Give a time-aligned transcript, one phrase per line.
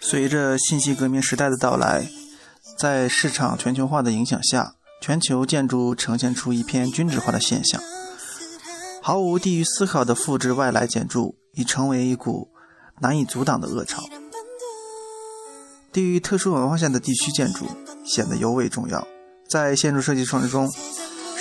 [0.00, 2.06] 随着信息革命时代的到来，
[2.78, 7.80] 在市场全球化的影响下，全球建筑呈现出一片均质化的现象。
[9.00, 12.50] 毫无地域思考的复制外来建筑，已成为一股
[13.00, 14.02] 难以阻挡的恶潮。
[15.90, 17.66] 地域特殊文化下的地区建筑
[18.04, 19.08] 显得尤为重要。
[19.48, 20.70] 在建筑设计创新中，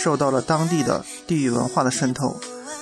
[0.03, 2.35] 受到了当地的地域文化的渗透，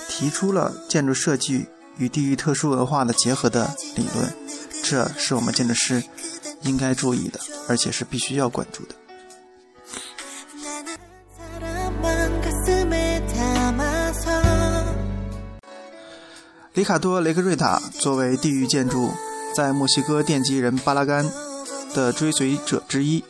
[0.07, 1.65] 提出了建筑设计
[1.97, 4.33] 与地域特殊文化的结合的理论。
[4.81, 6.01] 这是我们建筑师
[6.61, 8.95] 应该注意的，而且是必须要关注的。
[16.73, 19.11] 里卡多·雷克瑞塔作为地域建筑
[19.54, 21.29] 在墨西哥奠基人巴拉干
[21.93, 23.21] 的追随者之一，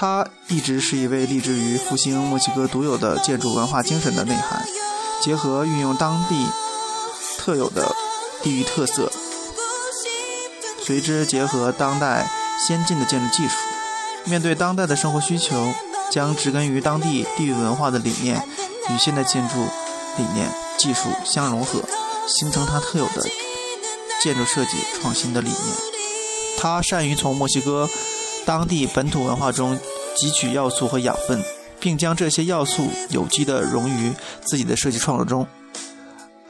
[0.00, 4.64] 他一直是一位立志于复兴墨西哥独有的建筑文化精神的内涵，
[5.20, 6.46] 结合运用当地
[7.36, 7.92] 特有的
[8.40, 9.10] 地域特色。
[10.80, 12.30] 随之结合当代
[12.64, 13.56] 先进的建筑技术，
[14.24, 15.74] 面对当代的生活需求，
[16.12, 18.40] 将植根于当地地域文化的理念
[18.90, 19.56] 与现代建筑
[20.16, 21.82] 理念技术相融合，
[22.28, 23.26] 形成它特有的
[24.22, 25.76] 建筑设计创新的理念。
[26.56, 27.88] 他善于从墨西哥
[28.48, 29.78] 当地本土文化中
[30.16, 31.38] 汲取要素和养分，
[31.78, 34.10] 并将这些要素有机地融于
[34.42, 35.46] 自己的设计创作中。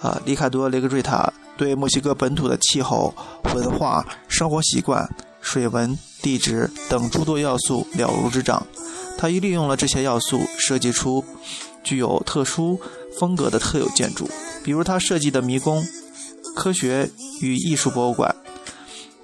[0.00, 1.32] 啊，里卡多·雷格瑞塔。
[1.56, 3.12] 对墨西哥本土的气候、
[3.52, 8.64] 文化、生活习惯、水文、地质等诸多要素了如指掌，
[9.18, 11.24] 他亦利用了这些要素设计出
[11.82, 12.80] 具有特殊
[13.18, 14.30] 风格的特有建筑，
[14.62, 15.84] 比如他设计的迷宫
[16.54, 17.10] 科学
[17.40, 18.32] 与艺术博物馆。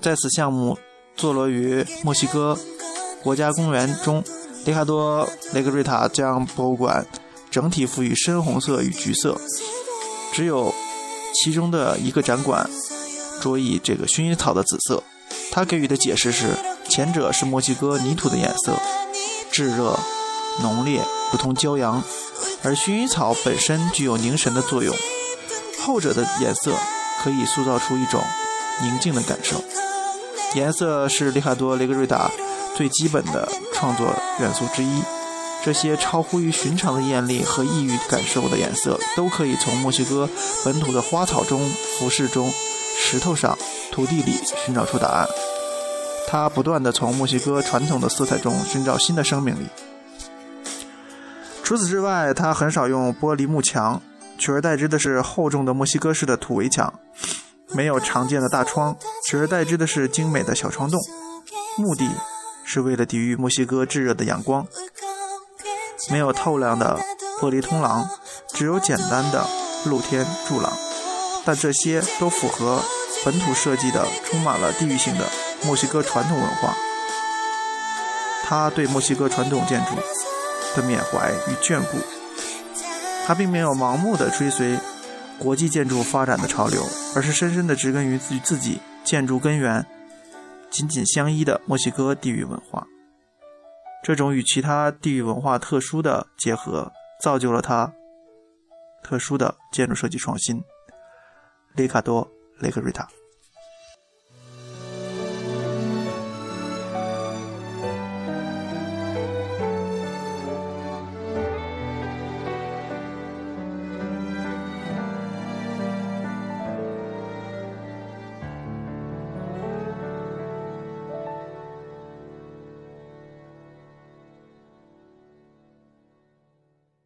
[0.01, 0.77] 在此项目
[1.17, 2.59] 坐落于墨西哥
[3.23, 4.23] 国家公园中，
[4.65, 7.07] 里卡多·雷格瑞塔将博物馆
[7.51, 9.39] 整体赋予深红色与橘色，
[10.33, 10.75] 只有。
[11.43, 12.71] 其中的一个展馆
[13.43, 15.03] 着以这个薰衣草的紫色，
[15.51, 16.57] 他给予的解释是，
[16.89, 18.73] 前者是墨西哥泥土的颜色，
[19.51, 19.99] 炙热、
[20.63, 21.03] 浓烈，
[21.33, 22.01] 如同骄阳；
[22.63, 24.95] 而薰衣草本身具有凝神的作用，
[25.81, 26.73] 后者的颜色
[27.25, 28.23] 可以塑造出一种
[28.81, 29.57] 宁静的感受。
[30.55, 32.31] 颜色是里卡多·雷格瑞达
[32.77, 34.07] 最基本的创作
[34.41, 35.03] 元素之一。
[35.65, 40.29] 这些超乎于寻常的艳丽和异域感受的颜色，都可以从墨西哥
[40.65, 41.67] 本土的花草中、
[41.99, 42.53] 服饰中、
[42.99, 43.57] 石头上、
[43.91, 44.33] 土地里
[44.65, 45.27] 寻找出答案。
[46.29, 49.67] 他不断地从墨西哥传统的色彩中寻找新的生命力。
[51.63, 54.03] 除此之外，他很少用玻璃幕墙，
[54.37, 56.93] 取而代之的是厚重的墨西哥式的土围墙，
[57.75, 58.97] 没有常见的大窗，
[59.27, 61.01] 取而代之的是精美的小窗洞，
[61.77, 62.09] 目的
[62.65, 64.67] 是为了抵御墨西哥炙热的阳光。
[66.11, 67.01] 没有透亮的
[67.41, 68.09] 玻璃通廊，
[68.53, 69.47] 只有简单的
[69.87, 70.73] 露天柱廊，
[71.45, 72.81] 但这些都符合
[73.25, 75.25] 本土设计的充满了地域性的
[75.65, 76.75] 墨西哥传统文化。
[78.45, 79.97] 他对墨西哥传统建筑
[80.77, 81.99] 的缅怀与眷顾，
[83.27, 84.79] 他并没有盲目的追随
[85.39, 86.83] 国际建筑发展的潮流，
[87.15, 89.85] 而是深深的植根于与自己建筑根源
[90.71, 92.87] 紧紧相依的墨西哥地域文化。
[94.03, 97.93] 这种与其他地域文化特殊的结合，造就了它
[99.03, 100.63] 特殊的建筑设计创新。
[101.75, 102.25] 里卡多·
[102.61, 103.09] 雷克瑞塔。